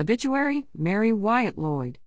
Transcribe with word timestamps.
Obituary 0.00 0.64
Mary 0.76 1.12
Wyatt 1.12 1.58
Lloyd. 1.58 1.98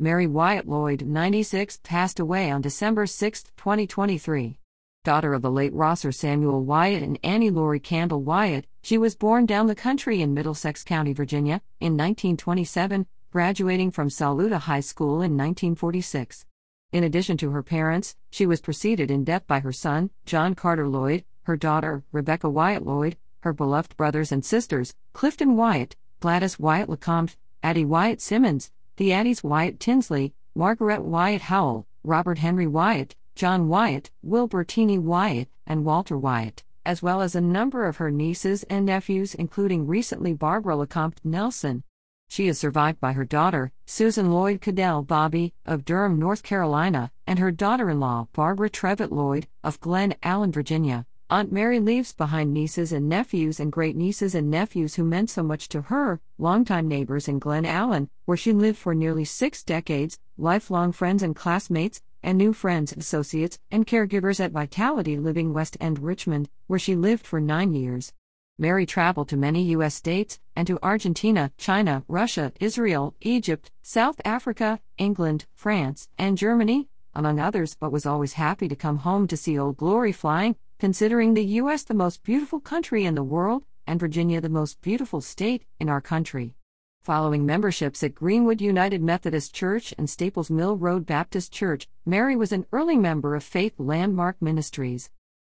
Mary 0.00 0.26
Wyatt 0.26 0.66
Lloyd, 0.66 1.02
96, 1.02 1.78
passed 1.84 2.18
away 2.18 2.50
on 2.50 2.60
December 2.60 3.06
6, 3.06 3.44
2023. 3.56 4.58
Daughter 5.04 5.32
of 5.32 5.42
the 5.42 5.50
late 5.50 5.72
Rosser 5.72 6.10
Samuel 6.10 6.64
Wyatt 6.64 7.04
and 7.04 7.20
Annie 7.22 7.50
Laurie 7.50 7.78
Kandle 7.78 8.22
Wyatt, 8.22 8.66
she 8.82 8.98
was 8.98 9.14
born 9.14 9.46
down 9.46 9.68
the 9.68 9.76
country 9.76 10.20
in 10.20 10.34
Middlesex 10.34 10.82
County, 10.82 11.12
Virginia, 11.12 11.62
in 11.78 11.92
1927, 11.92 13.06
graduating 13.30 13.92
from 13.92 14.10
Saluda 14.10 14.58
High 14.58 14.80
School 14.80 15.22
in 15.22 15.36
1946. 15.36 16.46
In 16.90 17.04
addition 17.04 17.36
to 17.36 17.50
her 17.50 17.62
parents, 17.62 18.16
she 18.28 18.44
was 18.44 18.60
preceded 18.60 19.08
in 19.08 19.22
death 19.22 19.46
by 19.46 19.60
her 19.60 19.72
son, 19.72 20.10
John 20.26 20.56
Carter 20.56 20.88
Lloyd, 20.88 21.22
her 21.44 21.56
daughter, 21.56 22.02
Rebecca 22.10 22.50
Wyatt 22.50 22.84
Lloyd, 22.84 23.16
her 23.42 23.52
beloved 23.52 23.96
brothers 23.96 24.32
and 24.32 24.44
sisters, 24.44 24.94
Clifton 25.12 25.54
Wyatt, 25.54 25.94
Gladys 26.20 26.58
Wyatt 26.58 26.90
LeCompte, 26.90 27.36
Addie 27.62 27.86
Wyatt 27.86 28.20
Simmons, 28.20 28.70
Theadis 28.98 29.42
Wyatt 29.42 29.80
Tinsley, 29.80 30.34
Margarette 30.54 31.02
Wyatt 31.02 31.40
Howell, 31.42 31.86
Robert 32.04 32.36
Henry 32.36 32.66
Wyatt, 32.66 33.16
John 33.34 33.68
Wyatt, 33.68 34.10
Wilbur 34.22 34.64
Teenie 34.64 34.98
Wyatt, 34.98 35.48
and 35.66 35.86
Walter 35.86 36.18
Wyatt, 36.18 36.62
as 36.84 37.02
well 37.02 37.22
as 37.22 37.34
a 37.34 37.40
number 37.40 37.86
of 37.86 37.96
her 37.96 38.10
nieces 38.10 38.64
and 38.64 38.84
nephews, 38.84 39.34
including 39.34 39.86
recently 39.86 40.34
Barbara 40.34 40.76
LeCompte 40.76 41.24
Nelson. 41.24 41.84
She 42.28 42.48
is 42.48 42.58
survived 42.58 43.00
by 43.00 43.14
her 43.14 43.24
daughter, 43.24 43.72
Susan 43.86 44.30
Lloyd 44.30 44.60
Cadell 44.60 45.02
Bobby, 45.02 45.54
of 45.64 45.86
Durham, 45.86 46.18
North 46.18 46.42
Carolina, 46.42 47.10
and 47.26 47.38
her 47.38 47.50
daughter 47.50 47.88
in 47.88 47.98
law, 47.98 48.28
Barbara 48.34 48.68
Trevitt 48.68 49.10
Lloyd, 49.10 49.46
of 49.64 49.80
Glen 49.80 50.14
Allen, 50.22 50.52
Virginia. 50.52 51.06
Aunt 51.32 51.52
Mary 51.52 51.78
leaves 51.78 52.12
behind 52.12 52.52
nieces 52.52 52.90
and 52.90 53.08
nephews 53.08 53.60
and 53.60 53.70
great 53.70 53.94
nieces 53.94 54.34
and 54.34 54.50
nephews 54.50 54.96
who 54.96 55.04
meant 55.04 55.30
so 55.30 55.44
much 55.44 55.68
to 55.68 55.82
her, 55.82 56.20
longtime 56.38 56.88
neighbors 56.88 57.28
in 57.28 57.38
Glen 57.38 57.64
Allen, 57.64 58.10
where 58.24 58.36
she 58.36 58.52
lived 58.52 58.76
for 58.76 58.96
nearly 58.96 59.24
six 59.24 59.62
decades, 59.62 60.18
lifelong 60.36 60.90
friends 60.90 61.22
and 61.22 61.36
classmates, 61.36 62.02
and 62.20 62.36
new 62.36 62.52
friends, 62.52 62.92
associates, 62.92 63.60
and 63.70 63.86
caregivers 63.86 64.40
at 64.40 64.50
Vitality 64.50 65.18
Living 65.18 65.52
West 65.52 65.76
End 65.80 66.00
Richmond, 66.00 66.48
where 66.66 66.80
she 66.80 66.96
lived 66.96 67.24
for 67.24 67.40
nine 67.40 67.74
years. 67.74 68.12
Mary 68.58 68.84
traveled 68.84 69.28
to 69.28 69.36
many 69.36 69.62
U.S. 69.62 69.94
states 69.94 70.40
and 70.56 70.66
to 70.66 70.80
Argentina, 70.82 71.52
China, 71.56 72.02
Russia, 72.08 72.52
Israel, 72.58 73.14
Egypt, 73.20 73.70
South 73.82 74.20
Africa, 74.24 74.80
England, 74.98 75.46
France, 75.54 76.08
and 76.18 76.36
Germany, 76.36 76.88
among 77.14 77.38
others, 77.38 77.76
but 77.78 77.92
was 77.92 78.04
always 78.04 78.32
happy 78.32 78.66
to 78.66 78.74
come 78.74 78.98
home 78.98 79.28
to 79.28 79.36
see 79.36 79.56
Old 79.56 79.76
Glory 79.76 80.10
flying 80.10 80.56
considering 80.80 81.34
the 81.34 81.44
U.S. 81.44 81.82
the 81.82 81.92
most 81.92 82.22
beautiful 82.22 82.58
country 82.58 83.04
in 83.04 83.14
the 83.14 83.22
world, 83.22 83.66
and 83.86 84.00
Virginia 84.00 84.40
the 84.40 84.48
most 84.48 84.80
beautiful 84.80 85.20
state 85.20 85.62
in 85.78 85.90
our 85.90 86.00
country. 86.00 86.54
Following 87.02 87.44
memberships 87.44 88.02
at 88.02 88.14
Greenwood 88.14 88.62
United 88.62 89.02
Methodist 89.02 89.54
Church 89.54 89.92
and 89.98 90.08
Staples 90.08 90.50
Mill 90.50 90.78
Road 90.78 91.04
Baptist 91.04 91.52
Church, 91.52 91.86
Mary 92.06 92.34
was 92.34 92.50
an 92.50 92.64
early 92.72 92.96
member 92.96 93.34
of 93.34 93.44
Faith 93.44 93.74
Landmark 93.76 94.40
Ministries. 94.40 95.10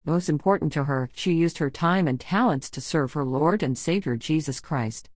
Most 0.05 0.29
important 0.29 0.71
to 0.73 0.83
her, 0.83 1.09
she 1.15 1.33
used 1.33 1.57
her 1.57 1.71
time 1.71 2.07
and 2.07 2.19
talents 2.19 2.69
to 2.69 2.79
serve 2.79 3.13
her 3.13 3.23
Lord 3.23 3.63
and 3.63 3.75
Savior 3.75 4.15
Jesus 4.17 4.59
Christ. 4.59 5.09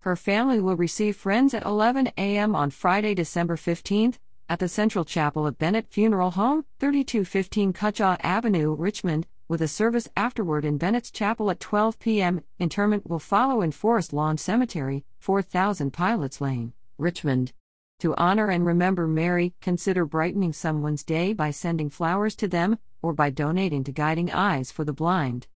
Her 0.00 0.16
family 0.16 0.60
will 0.60 0.76
receive 0.76 1.14
friends 1.14 1.52
at 1.52 1.66
11 1.66 2.06
a.m. 2.16 2.56
on 2.56 2.70
Friday, 2.70 3.14
December 3.14 3.56
15th, 3.56 4.16
at 4.48 4.60
the 4.60 4.68
Central 4.68 5.04
Chapel 5.04 5.46
of 5.46 5.58
Bennett 5.58 5.88
Funeral 5.88 6.32
Home, 6.32 6.64
3215 6.78 7.74
Cutshaw 7.74 8.16
Avenue, 8.22 8.74
Richmond, 8.74 9.26
with 9.52 9.60
a 9.60 9.68
service 9.68 10.08
afterward 10.16 10.64
in 10.64 10.78
Bennett's 10.78 11.10
Chapel 11.10 11.50
at 11.50 11.60
12 11.60 11.98
p.m. 11.98 12.40
Interment 12.58 13.06
will 13.06 13.18
follow 13.18 13.60
in 13.60 13.70
Forest 13.70 14.14
Lawn 14.14 14.38
Cemetery, 14.38 15.04
4000 15.18 15.92
Pilots 15.92 16.40
Lane, 16.40 16.72
Richmond. 16.96 17.52
To 17.98 18.14
honor 18.14 18.48
and 18.48 18.64
remember 18.64 19.06
Mary, 19.06 19.52
consider 19.60 20.06
brightening 20.06 20.54
someone's 20.54 21.04
day 21.04 21.34
by 21.34 21.50
sending 21.50 21.90
flowers 21.90 22.34
to 22.36 22.48
them 22.48 22.78
or 23.02 23.12
by 23.12 23.28
donating 23.28 23.84
to 23.84 23.92
Guiding 23.92 24.32
Eyes 24.32 24.72
for 24.72 24.84
the 24.84 24.94
Blind. 24.94 25.48